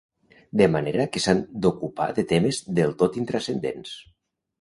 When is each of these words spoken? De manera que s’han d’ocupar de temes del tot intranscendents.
De 0.59 0.67
manera 0.75 1.03
que 1.11 1.21
s’han 1.25 1.43
d’ocupar 1.65 2.07
de 2.19 2.25
temes 2.31 2.61
del 2.79 2.95
tot 3.03 3.21
intranscendents. 3.25 3.93